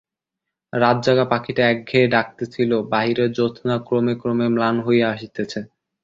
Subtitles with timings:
[0.73, 5.59] রাত-জাগা পাখীটা একঘেয়ে ডাকিতেছিল, বাহিরের জ্যোৎস্না ক্রমে ক্রমে ম্লান হইয়া আসিতেছে।